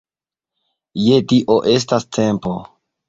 [1.07, 2.57] Je Dio, estas tempo!